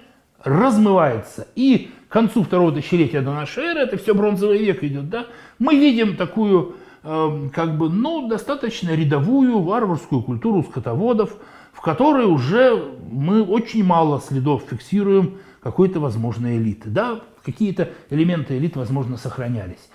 размывается. 0.43 1.47
И 1.55 1.91
к 2.07 2.11
концу 2.11 2.43
второго 2.43 2.71
тысячелетия 2.71 3.21
до 3.21 3.33
нашей 3.33 3.63
эры, 3.65 3.79
это 3.81 3.97
все 3.97 4.13
бронзовый 4.13 4.59
век 4.59 4.83
идет, 4.83 5.09
да, 5.09 5.25
мы 5.59 5.75
видим 5.75 6.15
такую, 6.15 6.75
э, 7.03 7.49
как 7.53 7.77
бы, 7.77 7.89
ну, 7.89 8.27
достаточно 8.27 8.95
рядовую 8.95 9.59
варварскую 9.59 10.21
культуру 10.21 10.63
скотоводов, 10.63 11.35
в 11.75 11.81
которой 11.81 12.25
уже 12.25 12.95
мы 13.11 13.43
очень 13.43 13.83
мало 13.83 14.21
следов 14.21 14.63
фиксируем 14.69 15.39
какой-то 15.61 15.99
возможной 15.99 16.57
элиты. 16.57 16.89
Да, 16.89 17.19
какие-то 17.43 17.89
элементы 18.09 18.57
элиты, 18.57 18.79
возможно, 18.79 19.17
сохранялись. 19.17 19.89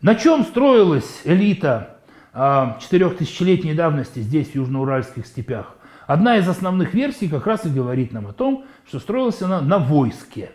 На 0.00 0.14
чем 0.14 0.44
строилась 0.44 1.22
элита 1.24 1.98
а, 2.32 2.78
четырехтысячелетней 2.80 3.74
давности 3.74 4.20
здесь, 4.20 4.50
в 4.50 4.54
южноуральских 4.54 5.26
степях? 5.26 5.74
Одна 6.06 6.36
из 6.36 6.48
основных 6.48 6.94
версий 6.94 7.28
как 7.28 7.46
раз 7.46 7.66
и 7.66 7.70
говорит 7.70 8.12
нам 8.12 8.28
о 8.28 8.32
том, 8.32 8.64
что 8.86 9.00
строилась 9.00 9.42
она 9.42 9.60
на 9.60 9.78
войске. 9.78 10.52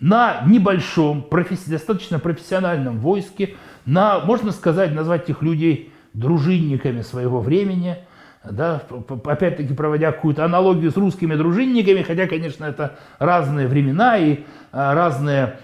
На 0.00 0.42
небольшом, 0.44 1.24
достаточно 1.66 2.18
профессиональном 2.18 2.98
войске, 2.98 3.54
на, 3.84 4.18
можно 4.20 4.50
сказать, 4.50 4.92
назвать 4.92 5.24
этих 5.24 5.42
людей 5.42 5.92
дружинниками 6.14 7.02
своего 7.02 7.40
времени– 7.40 7.98
да, 8.50 8.82
опять-таки 9.24 9.74
проводя 9.74 10.12
какую-то 10.12 10.44
аналогию 10.44 10.90
с 10.90 10.96
русскими 10.96 11.34
дружинниками, 11.34 12.02
хотя, 12.02 12.26
конечно, 12.26 12.64
это 12.64 12.96
разные 13.18 13.66
времена 13.66 14.18
и 14.18 14.40
а, 14.72 14.94
разные 14.94 15.58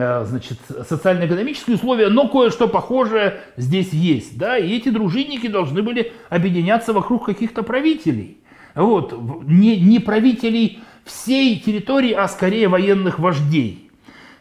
а, 0.00 0.24
значит, 0.24 0.58
социально-экономические 0.88 1.76
условия, 1.76 2.08
но 2.08 2.28
кое-что 2.28 2.68
похожее 2.68 3.40
здесь 3.56 3.92
есть. 3.92 4.38
Да? 4.38 4.58
И 4.58 4.76
эти 4.76 4.88
дружинники 4.88 5.46
должны 5.48 5.82
были 5.82 6.12
объединяться 6.28 6.92
вокруг 6.92 7.26
каких-то 7.26 7.62
правителей. 7.62 8.38
Вот. 8.74 9.14
Не, 9.46 9.80
не 9.80 9.98
правителей 9.98 10.80
всей 11.04 11.58
территории, 11.60 12.12
а 12.12 12.28
скорее 12.28 12.68
военных 12.68 13.18
вождей. 13.18 13.90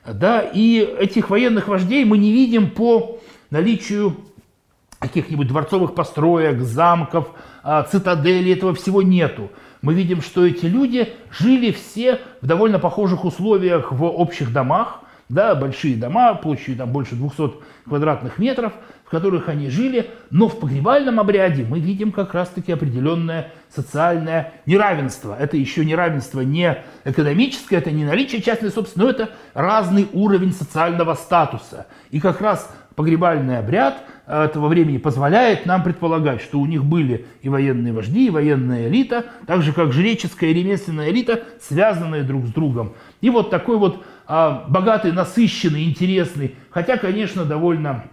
Да? 0.06 0.42
И 0.42 0.80
этих 0.80 1.30
военных 1.30 1.68
вождей 1.68 2.06
мы 2.06 2.18
не 2.18 2.32
видим 2.32 2.70
по 2.70 3.20
наличию 3.50 4.18
каких-нибудь 5.00 5.48
дворцовых 5.48 5.94
построек, 5.96 6.62
замков, 6.62 7.30
а, 7.64 7.84
цитаделей, 7.84 8.54
этого 8.54 8.74
всего 8.74 9.02
нету. 9.02 9.52
Мы 9.82 9.94
видим, 9.94 10.22
что 10.22 10.46
эти 10.46 10.66
люди 10.66 11.14
жили 11.30 11.72
все 11.72 12.20
в 12.42 12.48
довольно 12.48 12.80
похожих 12.80 13.26
условиях 13.26 13.92
в 13.92 14.04
общих 14.04 14.52
домах, 14.52 15.02
да, 15.30 15.56
большие 15.56 15.96
дома, 15.96 16.36
площадью 16.36 16.78
там 16.78 16.92
больше 16.92 17.16
200 17.16 17.54
квадратных 17.86 18.38
метров, 18.38 18.74
в 19.06 19.10
которых 19.10 19.50
они 19.50 19.70
жили, 19.70 20.10
но 20.30 20.48
в 20.48 20.60
погребальном 20.60 21.20
обряде 21.20 21.64
мы 21.64 21.80
видим 21.80 22.12
как 22.12 22.34
раз-таки 22.34 22.72
определенное 22.72 23.52
социальное 23.70 24.54
неравенство. 24.66 25.36
Это 25.38 25.58
еще 25.58 25.86
неравенство 25.86 26.42
не 26.42 26.84
экономическое, 27.04 27.78
это 27.78 27.92
не 27.92 28.06
наличие 28.06 28.42
частной 28.42 28.72
собственности, 28.72 29.00
но 29.00 29.10
это 29.10 29.30
разный 29.54 30.08
уровень 30.14 30.54
социального 30.54 31.14
статуса. 31.16 31.88
И 32.12 32.20
как 32.20 32.42
раз 32.42 32.76
погребальный 32.96 33.60
обряд 33.60 34.04
этого 34.26 34.68
времени 34.68 34.98
позволяет 34.98 35.66
нам 35.66 35.84
предполагать, 35.84 36.42
что 36.42 36.60
у 36.60 36.66
них 36.66 36.84
были 36.84 37.26
и 37.42 37.50
военные 37.50 37.94
вожди, 37.94 38.28
и 38.28 38.30
военная 38.30 38.88
элита, 38.88 39.26
так 39.46 39.62
же 39.62 39.72
как 39.72 39.94
жреческая 39.94 40.50
и 40.50 40.54
ремесленная 40.54 41.12
элита, 41.12 41.44
связанные 41.62 42.24
друг 42.24 42.46
с 42.46 42.50
другом. 42.50 42.94
И 43.22 43.30
вот 43.30 43.50
такой 43.50 43.78
вот 43.78 44.04
а, 44.28 44.66
богатый, 44.68 45.12
насыщенный, 45.12 45.86
интересный, 45.86 46.56
хотя, 46.72 46.98
конечно, 46.98 47.46
довольно 47.46 48.06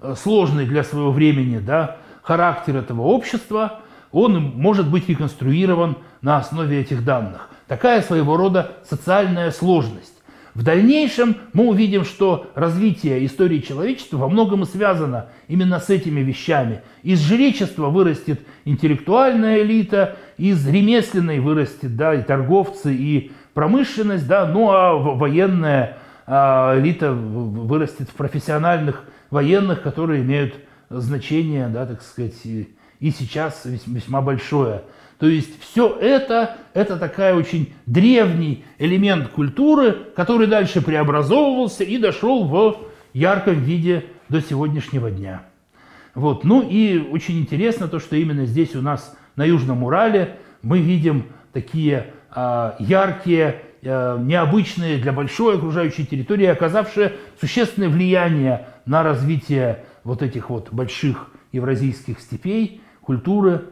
э, 0.00 0.14
сложный 0.16 0.64
для 0.64 0.82
своего 0.84 1.10
времени 1.10 1.58
да, 1.58 1.98
характер 2.22 2.76
этого 2.76 3.02
общества, 3.02 3.80
он 4.12 4.40
может 4.56 4.88
быть 4.88 5.08
реконструирован 5.08 5.98
на 6.22 6.38
основе 6.38 6.80
этих 6.80 7.04
данных. 7.04 7.48
Такая 7.66 8.02
своего 8.02 8.36
рода 8.36 8.72
социальная 8.88 9.50
сложность. 9.50 10.21
В 10.54 10.62
дальнейшем 10.62 11.36
мы 11.54 11.68
увидим, 11.68 12.04
что 12.04 12.50
развитие 12.54 13.24
истории 13.24 13.60
человечества 13.60 14.18
во 14.18 14.28
многом 14.28 14.66
связано 14.66 15.28
именно 15.48 15.80
с 15.80 15.88
этими 15.88 16.20
вещами. 16.20 16.82
Из 17.02 17.20
жречества 17.20 17.88
вырастет 17.88 18.40
интеллектуальная 18.66 19.62
элита, 19.62 20.16
из 20.36 20.66
ремесленной 20.68 21.40
вырастет 21.40 21.96
да, 21.96 22.14
и 22.14 22.22
торговцы, 22.22 22.94
и 22.94 23.32
промышленность, 23.54 24.26
да, 24.26 24.46
ну 24.46 24.70
а 24.70 24.94
военная 24.94 25.98
а, 26.26 26.78
элита 26.78 27.12
вырастет 27.12 28.10
в 28.10 28.14
профессиональных 28.14 29.04
военных, 29.30 29.82
которые 29.82 30.22
имеют 30.22 30.54
значение, 30.90 31.68
да, 31.68 31.86
так 31.86 32.02
сказать, 32.02 32.34
и 32.44 33.10
сейчас 33.10 33.62
весьма 33.64 34.20
большое. 34.20 34.82
То 35.22 35.28
есть 35.28 35.62
все 35.62 35.96
это, 36.00 36.56
это 36.74 36.96
такая 36.96 37.36
очень 37.36 37.72
древний 37.86 38.64
элемент 38.80 39.28
культуры, 39.28 39.92
который 40.16 40.48
дальше 40.48 40.82
преобразовывался 40.82 41.84
и 41.84 41.96
дошел 41.96 42.44
в 42.48 42.88
ярком 43.12 43.60
виде 43.60 44.06
до 44.28 44.40
сегодняшнего 44.40 45.12
дня. 45.12 45.44
Вот. 46.16 46.42
Ну 46.42 46.60
и 46.68 46.98
очень 46.98 47.38
интересно 47.38 47.86
то, 47.86 48.00
что 48.00 48.16
именно 48.16 48.46
здесь 48.46 48.74
у 48.74 48.82
нас 48.82 49.16
на 49.36 49.44
Южном 49.44 49.84
Урале 49.84 50.38
мы 50.60 50.80
видим 50.80 51.26
такие 51.52 52.06
а, 52.28 52.74
яркие, 52.80 53.62
а, 53.84 54.18
необычные 54.18 54.98
для 54.98 55.12
большой 55.12 55.54
окружающей 55.54 56.04
территории, 56.04 56.46
оказавшие 56.46 57.12
существенное 57.40 57.90
влияние 57.90 58.66
на 58.86 59.04
развитие 59.04 59.84
вот 60.02 60.20
этих 60.20 60.50
вот 60.50 60.72
больших 60.72 61.30
евразийских 61.52 62.18
степей, 62.18 62.80
культуры, 63.02 63.66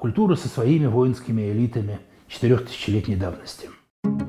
культуры 0.00 0.36
со 0.36 0.48
своими 0.48 0.86
воинскими 0.86 1.50
элитами 1.50 1.98
четырехтысячелетней 2.28 3.16
давности. 3.16 3.68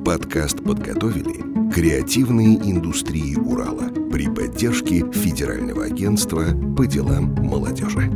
Подкаст 0.06 0.64
подготовили 0.64 1.72
креативные 1.72 2.56
индустрии 2.56 3.36
Урала 3.36 3.90
при 4.12 4.28
поддержке 4.28 5.10
Федерального 5.12 5.86
агентства 5.86 6.46
по 6.76 6.88
делам 6.88 7.36
молодежи. 7.36 8.10